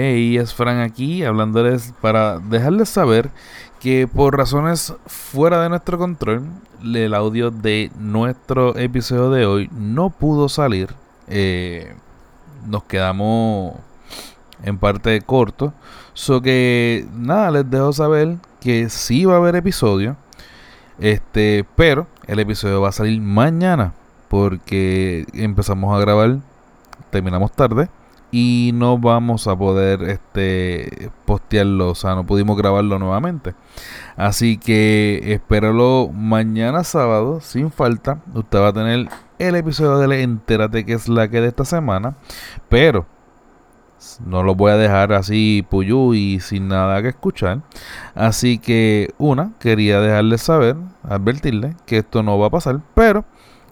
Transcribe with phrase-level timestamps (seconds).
[0.00, 3.30] Hey, es Fran aquí, hablándoles para dejarles saber
[3.80, 6.44] que por razones fuera de nuestro control,
[6.84, 10.94] el audio de nuestro episodio de hoy no pudo salir.
[11.26, 11.96] Eh,
[12.68, 13.74] nos quedamos
[14.62, 15.74] en parte corto.
[16.14, 20.16] So que nada, les dejo saber que sí va a haber episodio.
[21.00, 23.94] Este, pero el episodio va a salir mañana.
[24.28, 26.36] Porque empezamos a grabar,
[27.10, 27.88] terminamos tarde
[28.30, 33.54] y no vamos a poder este postearlo, o sea, no pudimos grabarlo nuevamente.
[34.16, 38.20] Así que espéralo mañana sábado, sin falta.
[38.34, 42.16] Usted va a tener el episodio de Entérate que es la que de esta semana,
[42.68, 43.06] pero
[44.24, 47.62] no lo voy a dejar así puyú y sin nada que escuchar.
[48.14, 53.24] Así que una, quería dejarles saber, advertirle que esto no va a pasar, pero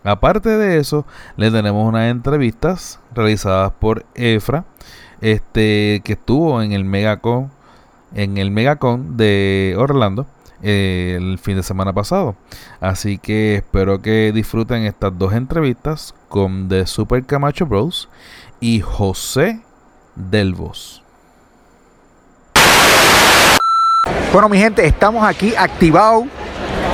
[0.07, 1.05] Aparte de eso,
[1.37, 4.65] le tenemos unas entrevistas realizadas por Efra,
[5.21, 7.51] este, que estuvo en el Megacon,
[8.15, 10.27] en el Megacon de Orlando
[10.63, 12.37] eh, el fin de semana pasado.
[12.81, 18.09] Así que espero que disfruten estas dos entrevistas con The Super Camacho Bros
[18.61, 19.61] y José
[20.15, 21.03] Delvos.
[24.33, 26.27] Bueno, mi gente, estamos aquí activados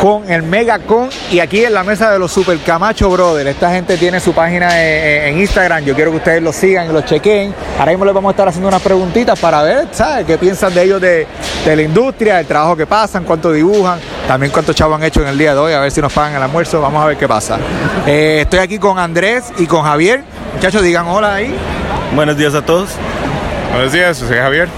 [0.03, 3.49] con el Megacon y aquí en la mesa de los Super Camacho Brothers.
[3.49, 5.85] Esta gente tiene su página en, Instagram.
[5.85, 7.55] Yo quiero que ustedes lo sigan y lo chequen.
[7.79, 10.27] Ahora mismo les vamos a estar haciendo unas preguntitas para ver, ¿sabes?
[10.27, 11.29] ¿Qué piensan de ellos de,
[11.65, 15.39] la industria, el trabajo que pasan, cuánto dibujan, también cuántos chavos han hecho en el
[15.39, 16.81] día de hoy, a ver si nos pagan el almuerzo.
[16.81, 17.59] Vamos a ver qué pasa.
[18.05, 20.25] Eh, estoy aquí con Andrés y con Javier.
[20.55, 21.55] Muchachos, digan hola ahí.
[22.17, 22.91] Buenos días a todos.
[23.71, 24.69] Buenos días, soy Javier.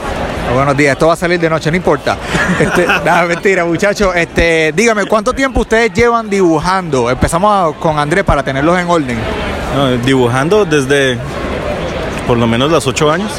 [0.53, 2.17] Buenos días, esto va a salir de noche, no importa.
[2.61, 4.15] Este, nada, mentira, muchachos.
[4.15, 7.11] Este, dígame, ¿cuánto tiempo ustedes llevan dibujando?
[7.11, 9.19] Empezamos con Andrés para tenerlos en orden.
[10.05, 11.19] dibujando desde
[12.27, 13.33] por lo menos los ocho años.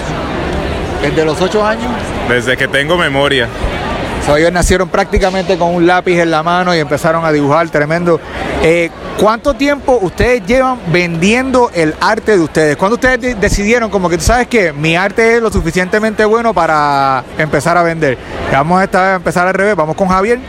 [1.02, 1.92] ¿Desde los ocho años?
[2.28, 3.48] Desde que tengo memoria
[4.34, 8.20] ellos nacieron prácticamente con un lápiz en la mano y empezaron a dibujar tremendo.
[8.64, 8.90] Eh,
[9.20, 12.76] ¿Cuánto tiempo ustedes llevan vendiendo el arte de ustedes?
[12.76, 17.24] ¿Cuándo ustedes decidieron como que tú sabes que mi arte es lo suficientemente bueno para
[17.38, 18.18] empezar a vender?
[18.52, 20.40] Vamos a empezar al revés, vamos con Javier.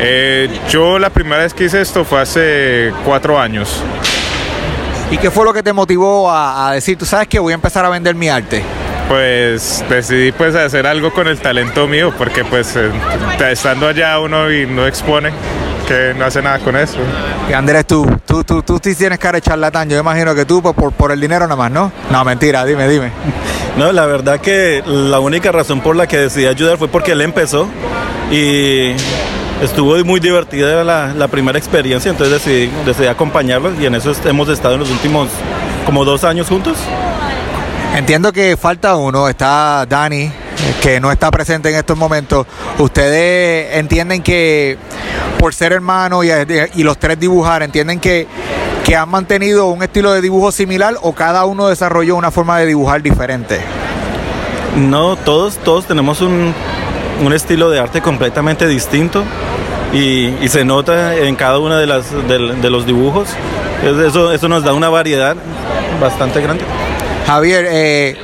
[0.00, 3.82] Eh, yo la primera vez que hice esto fue hace cuatro años.
[5.10, 7.54] ¿Y qué fue lo que te motivó a, a decir, tú sabes que voy a
[7.54, 8.64] empezar a vender mi arte?
[9.10, 12.92] Pues decidí pues hacer algo con el talento mío porque pues eh,
[13.50, 15.32] estando allá uno y no expone
[15.88, 16.98] que no hace nada con eso.
[17.48, 20.92] Y Andrés, tú, tú, tú, tú tienes cara de charlatán, yo imagino que tú por,
[20.92, 21.90] por el dinero nada más, ¿no?
[22.08, 23.10] No, mentira, dime, dime.
[23.76, 27.20] No, la verdad que la única razón por la que decidí ayudar fue porque él
[27.20, 27.68] empezó
[28.30, 28.92] y
[29.62, 34.48] estuvo muy divertida la, la primera experiencia, entonces decidí, decidí acompañarlo y en eso hemos
[34.48, 35.30] estado en los últimos
[35.86, 36.76] como dos años juntos.
[37.94, 40.30] Entiendo que falta uno, está Dani,
[40.80, 42.46] que no está presente en estos momentos.
[42.78, 44.78] ¿Ustedes entienden que
[45.38, 48.26] por ser hermanos y, los tres dibujar, entienden que,
[48.84, 52.66] que han mantenido un estilo de dibujo similar o cada uno desarrolló una forma de
[52.66, 53.60] dibujar diferente?
[54.76, 56.54] No, todos, todos tenemos un,
[57.34, 59.24] estilo de arte completamente distinto
[59.92, 63.30] y, se nota en cada uno de, las, de, los dibujos.
[63.82, 65.36] Eso, eso nos da una variedad
[66.00, 66.64] bastante grande.
[67.30, 68.16] Javier, eh,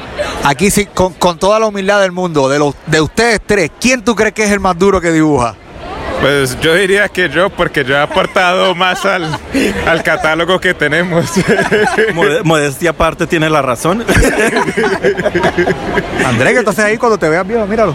[0.43, 4.17] aquí sí, con, toda la humildad del mundo, de, los, de ustedes tres, ¿quién tú
[4.17, 5.55] crees que es el más duro que dibuja?
[6.21, 9.29] Pues yo diría que yo, porque yo he aportado más al,
[9.87, 11.25] al catálogo que tenemos.
[12.43, 14.01] Modestia aparte tiene la razón.
[16.27, 17.95] Andrés, que entonces ahí cuando te veas viejo, míralo.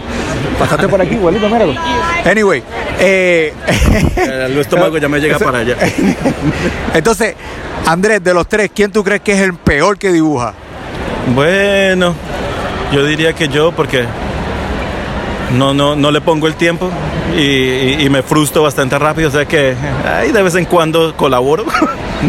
[0.58, 1.74] Pasaste por aquí, igualito, míralo.
[2.24, 2.62] Anyway.
[2.98, 3.52] Eh,
[4.16, 5.76] el estómago ya me llega para allá.
[6.94, 7.34] Entonces,
[7.84, 10.54] Andrés, de los tres, ¿quién tú crees que es el peor que dibuja?
[11.28, 12.14] Bueno,
[12.92, 14.04] yo diría que yo porque
[15.56, 16.90] no, no, no le pongo el tiempo
[17.36, 19.74] y, me frustro bastante rápido, o sea que
[20.32, 21.64] de vez en cuando colaboro.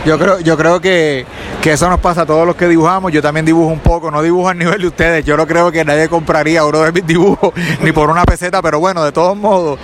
[0.08, 1.24] Yo creo, yo creo que,
[1.64, 3.12] eso nos pasa a todos los que dibujamos.
[3.12, 5.24] Yo también dibujo un poco, no dibujo al nivel de ustedes.
[5.24, 8.79] Yo no creo que nadie compraría uno de mis dibujos ni por una peseta, pero
[8.79, 9.78] bueno, de todos modos,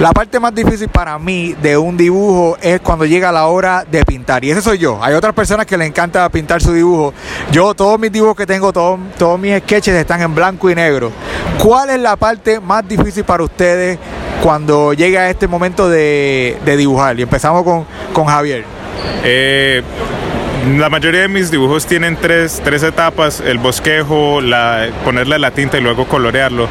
[0.00, 4.04] la parte más difícil para mí de un dibujo es cuando llega la hora de
[4.04, 4.44] pintar.
[4.44, 4.98] Y ese soy yo.
[5.02, 7.14] Hay otras personas que les encanta pintar su dibujo.
[7.52, 8.98] Yo, todos mis dibujos que tengo, todos,
[9.38, 11.12] mis sketches están en blanco y negro.
[11.58, 13.98] ¿Cuál es la parte más difícil para ustedes
[14.42, 17.18] cuando llega este momento de, dibujar?
[17.18, 18.64] Y empezamos con, con Javier.
[19.22, 19.82] Eh,
[20.78, 24.40] la mayoría de mis dibujos tienen tres, etapas, el bosquejo,
[25.04, 26.66] ponerle la tinta y luego colorearlo.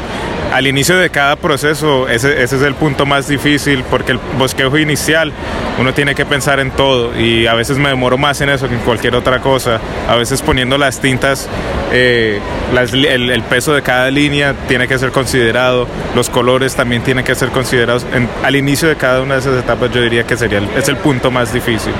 [0.52, 4.78] Al inicio de cada proceso ese, ese, es el punto más difícil porque el bosquejo
[4.78, 5.32] inicial
[5.80, 8.76] uno tiene que pensar en todo y a veces me demoro más en eso que
[8.76, 9.80] en cualquier otra cosa.
[10.08, 11.50] A veces poniendo las tintas,
[11.92, 12.40] eh,
[12.74, 17.26] las, el, el, peso de cada línea tiene que ser considerado, los colores también tienen
[17.26, 18.06] que ser considerados.
[18.14, 20.88] En, al inicio de cada una de esas etapas yo diría que sería el, es
[20.88, 21.94] el punto más difícil.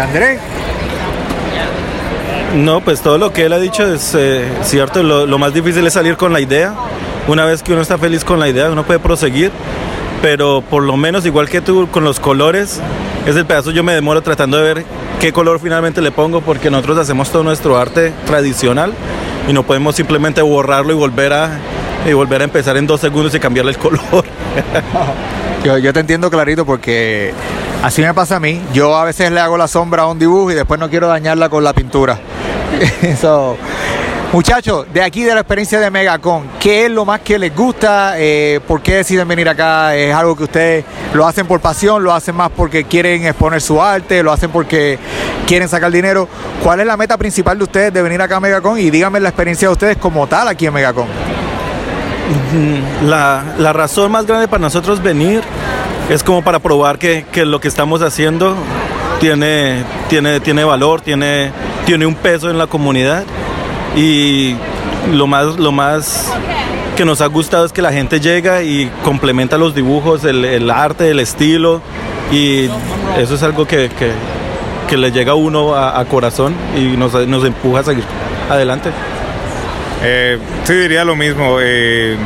[0.00, 0.38] Andrés.
[2.54, 5.02] No, pues todo lo que él ha dicho es eh, cierto.
[5.02, 6.74] Lo, lo, más difícil es salir con la idea.
[7.28, 9.50] Una vez que uno está feliz con la idea, uno puede proseguir.
[10.20, 12.80] Pero por lo menos, igual que tú, con los colores,
[13.26, 14.84] es el pedazo yo me demoro tratando de ver
[15.20, 18.92] qué color finalmente le pongo, porque nosotros hacemos todo nuestro arte tradicional
[19.48, 21.58] y no podemos simplemente borrarlo y volver a,
[22.08, 24.00] y volver a empezar en dos segundos y cambiarle el color.
[25.64, 27.32] yo, yo te entiendo clarito porque
[27.82, 28.60] así me pasa a mí.
[28.72, 31.48] Yo a veces le hago la sombra a un dibujo y después no quiero dañarla
[31.48, 32.18] con la pintura.
[33.20, 33.56] so,
[34.32, 38.14] muchachos, de aquí de la experiencia de Megacon, ¿qué es lo más que les gusta?
[38.16, 39.94] Eh, ¿Por qué deciden venir acá?
[39.94, 42.02] ¿Es algo que ustedes lo hacen por pasión?
[42.02, 44.22] ¿Lo hacen más porque quieren exponer su arte?
[44.22, 44.98] ¿Lo hacen porque
[45.46, 46.28] quieren sacar dinero?
[46.62, 48.78] ¿Cuál es la meta principal de ustedes de venir acá a Megacon?
[48.78, 51.06] Y díganme la experiencia de ustedes como tal aquí en Megacon.
[53.04, 55.42] La, la razón más grande para nosotros venir
[56.08, 58.56] es como para probar que, que, lo que estamos haciendo
[59.20, 61.52] tiene, tiene, tiene valor, tiene,
[61.84, 63.24] tiene un peso en la comunidad
[63.96, 64.56] y
[65.12, 66.32] lo más, lo más
[66.96, 70.70] que nos ha gustado es que la gente llega y complementa los dibujos, el, el
[70.70, 71.80] arte, el estilo
[72.30, 72.68] y
[73.18, 74.10] eso es algo que, que,
[74.88, 78.04] que le llega a uno a, corazón y nos, nos, empuja a seguir
[78.50, 78.90] adelante.
[80.02, 81.58] Eh, sí, diría lo mismo.
[81.60, 82.16] Eh,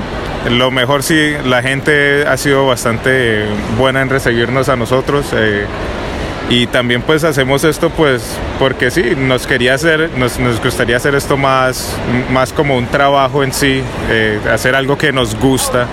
[0.50, 3.44] lo mejor sí, la gente ha sido bastante
[3.76, 5.26] buena en recibirnos a nosotros.
[5.32, 5.64] Eh,
[6.48, 8.22] y también pues hacemos esto pues
[8.58, 11.96] porque sí, nos quería hacer, nos, nos gustaría hacer esto más,
[12.30, 15.86] más como un trabajo en sí, eh, hacer algo que nos gusta.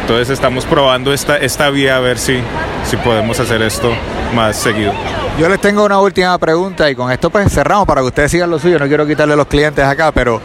[0.00, 2.40] Entonces estamos probando esta, esta vía a ver si,
[2.88, 3.92] si podemos hacer esto
[4.34, 4.94] más seguido.
[5.38, 8.48] Yo les tengo una última pregunta y con esto pues cerramos para que ustedes sigan
[8.48, 10.40] lo suyo, no quiero quitarle los clientes acá, pero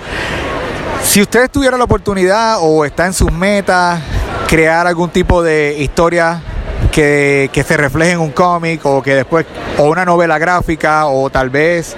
[1.04, 4.01] si ustedes tuvieran la oportunidad o está en sus metas
[4.50, 6.42] crear algún tipo de historia
[6.94, 9.45] que, se refleje en un cómic o que después,
[9.78, 11.95] o una novela gráfica o tal vez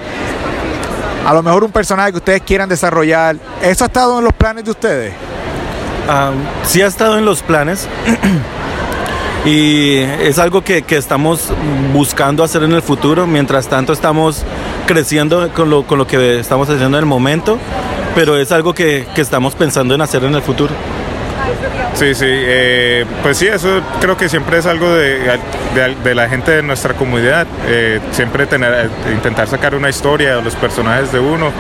[1.25, 4.63] a lo mejor un personaje que ustedes quieran desarrollar, ¿eso ha estado en los planes
[4.63, 5.13] de ustedes?
[6.07, 7.87] Um, sí ha estado en los planes.
[9.45, 11.51] y es algo que, que, estamos
[11.91, 13.25] buscando hacer en el futuro.
[13.25, 14.43] Mientras tanto estamos
[14.85, 17.57] creciendo con lo, con lo que estamos haciendo en el momento,
[18.13, 20.75] pero es algo que, que estamos pensando en hacer en el futuro.
[21.93, 25.39] Sí, sí, eh, pues sí, eso creo que siempre es algo de,
[26.13, 31.11] la gente de nuestra comunidad, eh, siempre tener, intentar sacar una historia de los personajes
[31.11, 31.51] de uno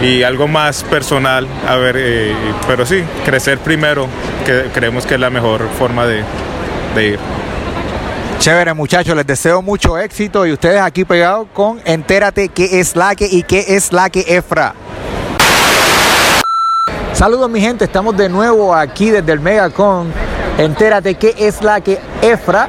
[0.00, 2.34] y algo más personal, a ver, eh,
[2.66, 4.08] pero sí, crecer primero,
[4.46, 6.22] que creemos que es la mejor forma de,
[6.94, 7.18] de ir.
[8.38, 13.14] Chévere muchachos, les deseo mucho éxito y ustedes aquí pegados con Entérate qué es la
[13.14, 14.74] que y qué es la que Efra.
[17.22, 20.12] Saludos mi gente, estamos de nuevo aquí desde el Megacon.
[20.58, 22.68] Entérate qué es la que Efra.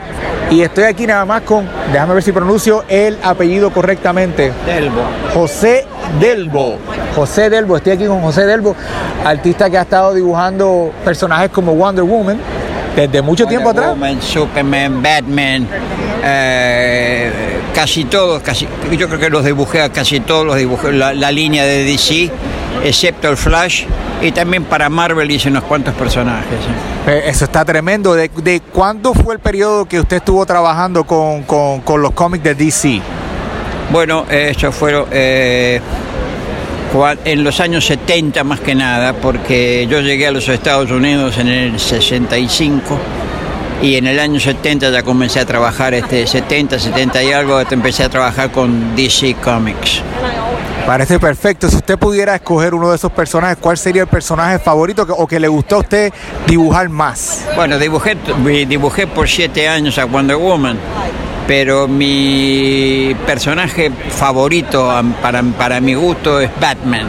[0.52, 4.54] Y estoy aquí nada más con, déjame ver si pronuncio el apellido correctamente.
[4.68, 5.02] Delbo.
[5.34, 5.88] José
[6.20, 6.78] Delbo.
[7.16, 8.76] José Delbo, estoy aquí con José Delbo,
[9.26, 12.38] artista que ha estado dibujando personajes como Wonder Woman
[12.96, 13.90] desde mucho Wonder tiempo atrás.
[13.90, 15.68] Woman, Superman, Batman,
[16.24, 17.32] eh,
[17.74, 21.32] casi todos, casi, yo creo que los dibujé a casi todos los dibujé, la, la
[21.32, 22.32] línea de DC
[22.84, 23.86] excepto el Flash,
[24.22, 26.60] y también para Marvel hice unos cuantos personajes.
[27.08, 28.14] Eh, eso está tremendo.
[28.14, 32.44] ¿De, de cuándo fue el periodo que usted estuvo trabajando con, con, con los cómics
[32.44, 33.02] de DC?
[33.92, 35.80] Bueno, eso fueron eh,
[37.26, 41.48] en los años 70 más que nada, porque yo llegué a los Estados Unidos en
[41.48, 42.98] el 65
[43.82, 48.04] y en el año 70 ya comencé a trabajar, este 70, 70 y algo, empecé
[48.04, 50.02] a trabajar con DC Comics.
[50.86, 51.70] Parece perfecto.
[51.70, 55.40] Si usted pudiera escoger uno de esos personajes, ¿cuál sería el personaje favorito o que
[55.40, 56.14] le gustó a usted
[56.46, 57.46] dibujar más?
[57.56, 58.18] Bueno, dibujé,
[58.68, 60.78] dibujé por siete años a Wonder Woman,
[61.48, 67.08] pero mi personaje favorito para, para mi gusto es Batman.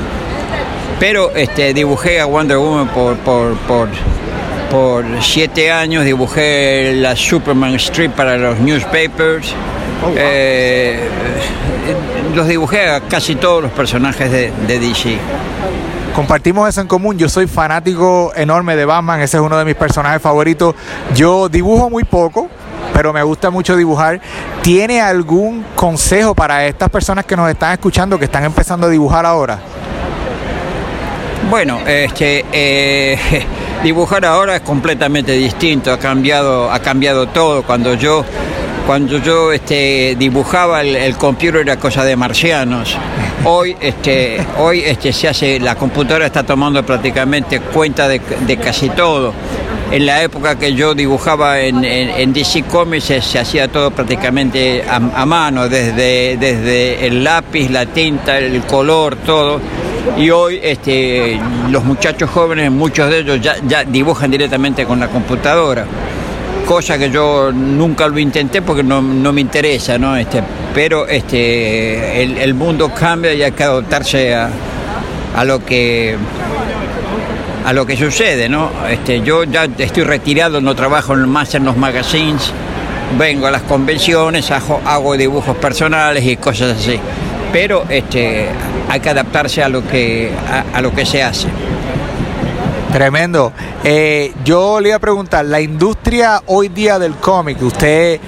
[1.01, 3.89] Pero este, dibujé a Wonder Woman por, por,
[4.75, 9.55] por siete años, dibujé la Superman Strip para los newspapers.
[10.03, 10.17] Oh, wow.
[10.19, 11.09] eh,
[12.35, 15.17] los dibujé a casi todos los personajes de, de, DC.
[16.13, 17.17] Compartimos eso en común.
[17.17, 19.21] Yo soy fanático enorme de Batman.
[19.21, 20.75] Ese es uno de mis personajes favoritos.
[21.15, 22.49] Yo dibujo muy poco,
[22.93, 24.21] pero me gusta mucho dibujar.
[24.63, 29.25] ¿Tiene algún consejo para estas personas que nos están escuchando, que están empezando a dibujar
[29.25, 29.57] ahora?
[31.49, 33.19] Bueno, este, eh,
[33.83, 37.63] dibujar ahora es completamente distinto, ha cambiado, ha cambiado todo.
[37.63, 38.25] Cuando yo,
[38.87, 42.97] cuando yo este, dibujaba el, el computer era cosa de marcianos.
[43.45, 48.89] Hoy, este, hoy este, se hace, la computadora está tomando prácticamente cuenta de, de casi
[48.91, 49.35] todo.
[49.95, 55.69] En la época que yo dibujaba en, DC Comics se, hacía todo prácticamente a, mano,
[55.69, 59.61] desde, desde el lápiz, la tinta, el color, todo.
[60.19, 61.39] Y hoy este,
[61.71, 65.87] los muchachos jóvenes, muchos de ellos ya, ya dibujan directamente con la computadora
[66.67, 70.17] cosa que yo nunca lo intenté porque no, no me interesa, ¿no?
[70.17, 70.43] Este,
[70.75, 74.51] pero este, el, el mundo cambia y hay que adaptarse a,
[75.37, 76.17] a lo que
[77.65, 78.71] a lo que sucede, ¿no?
[78.91, 82.53] Este, yo ya estoy retirado, no trabajo más en los magazines,
[83.19, 86.99] vengo a las convenciones, hago, dibujos personales y cosas así.
[87.53, 88.47] Pero este,
[88.89, 91.49] hay que adaptarse a lo que, a- a lo que se hace.
[92.93, 93.53] Tremendo.
[93.83, 98.21] Eh, yo le iba a preguntar, la industria hoy día del cómic, ¿usted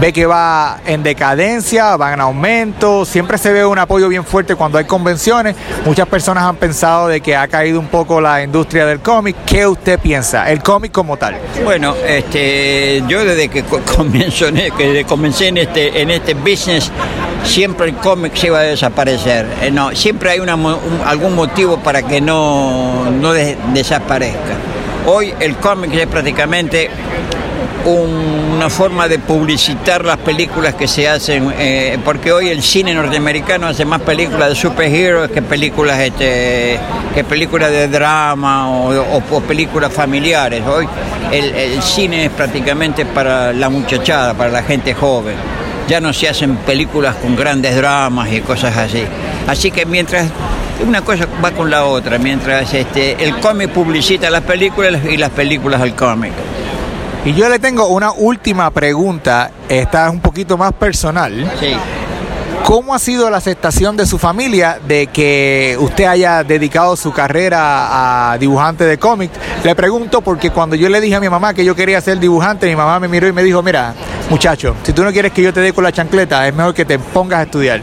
[0.00, 3.04] ve que va en decadencia, va en aumento?
[3.04, 5.56] Siempre se ve un apoyo bien fuerte cuando hay convenciones.
[5.84, 9.36] Muchas personas han pensado de que ha caído un poco la industria del cómic.
[9.46, 10.50] ¿Qué usted piensa?
[10.50, 11.36] El cómic como tal.
[11.64, 13.64] Bueno, este, yo desde que
[14.78, 16.90] que comencé en este, en este business,
[17.44, 19.46] siempre el cómic se iba a desaparecer.
[19.62, 20.48] Eh, no, siempre hay un-
[21.04, 24.54] algún motivo para que no, no de- desaparezca.
[25.06, 26.90] Hoy el cómic es prácticamente
[27.88, 33.66] una forma de publicitar las películas que se hacen, eh, porque hoy el cine norteamericano
[33.66, 36.78] hace más películas de superhéroes que películas este,
[37.14, 40.62] que películas de drama o, películas familiares.
[40.66, 40.86] Hoy
[41.32, 45.36] el, el cine es prácticamente para la muchachada, para la gente joven.
[45.88, 49.02] Ya no se hacen películas con grandes dramas y cosas así.
[49.46, 50.26] Así que mientras
[50.86, 55.30] una cosa va con la otra, mientras este, el cómic publicita las películas y las
[55.30, 56.32] películas al cómic.
[57.24, 61.52] Y yo le tengo una última pregunta, esta es un poquito más personal.
[61.60, 61.74] Sí.
[62.64, 68.32] ¿Cómo ha sido la aceptación de su familia de que usted haya dedicado su carrera
[68.32, 69.32] a dibujante de cómics?
[69.64, 72.66] Le pregunto porque cuando yo le dije a mi mamá que yo quería ser dibujante,
[72.66, 73.94] mi mamá me miró y me dijo, mira,
[74.28, 76.84] muchacho, si tú no quieres que yo te dé con la chancleta, es mejor que
[76.84, 77.80] te pongas a estudiar.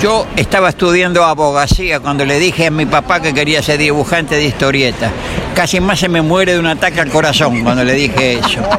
[0.00, 4.44] Yo estaba estudiando abogacía cuando le dije a mi papá que quería ser dibujante de
[4.44, 5.10] historietas.
[5.56, 8.60] Casi más se me muere de un ataque al corazón cuando le dije eso.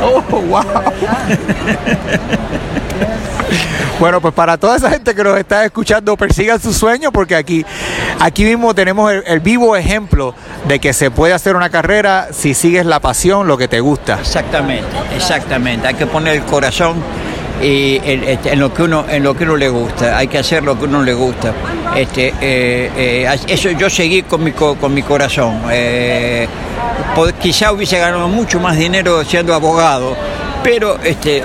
[0.00, 0.62] Oh, wow.
[3.98, 7.66] Bueno, pues para toda esa gente que nos está escuchando, persigan sus sueños porque aquí,
[8.20, 10.36] aquí mismo tenemos el, el vivo ejemplo
[10.68, 14.18] de que se puede hacer una carrera si sigues la pasión, lo que te gusta.
[14.20, 15.88] Exactamente, exactamente.
[15.88, 17.02] Hay que poner el corazón
[17.62, 20.16] y este, en lo que uno en lo que uno le gusta.
[20.16, 21.52] Hay que hacer lo que uno le gusta.
[21.96, 25.60] Este, eh, eh, eso yo seguí con mi co- con mi corazón.
[25.70, 26.46] Eh,
[27.16, 30.16] pod- quizá hubiese ganado mucho más dinero siendo abogado,
[30.62, 31.42] pero este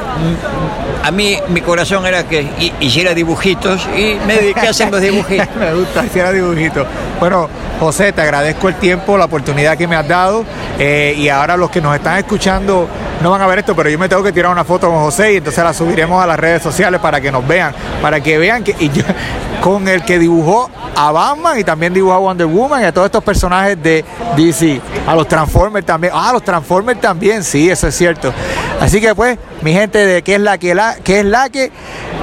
[1.03, 5.01] a mí mi corazón era que hi- hiciera dibujitos y me dediqué a hacer los
[5.01, 5.48] dibujitos.
[5.60, 6.86] me gusta, hiciera dibujito.
[7.20, 10.46] Bueno, José, te agradezco el tiempo, la oportunidad que me has dado.
[10.79, 12.88] eh, y ahora los que nos están escuchando
[13.24, 15.34] no van a ver esto, pero yo me tengo que tirar una foto con José
[15.34, 18.63] y entonces la subiremos a las redes sociales para que nos vean, para que vean
[18.63, 19.03] que y yo-
[19.62, 23.06] con el que dibujó a Batman y también dibujó a Wonder Woman y a todos
[23.06, 24.03] estos personajes de
[24.36, 26.12] DC, a los Transformers también.
[26.15, 28.34] Ah, los Transformers también, sí, eso es cierto.
[28.82, 31.72] Así que pues, mi gente de qué es la que la, qué es la que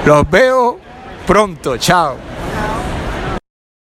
[0.05, 0.79] los veo
[1.27, 1.79] pronto.
[1.79, 2.17] Chao.